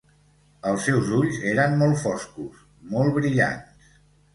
Els 0.69 0.87
seus 0.89 1.11
ulls 1.19 1.37
eren 1.53 1.79
molt 1.85 2.03
foscos, 2.07 2.67
molt 2.97 3.19
brillants. 3.23 3.99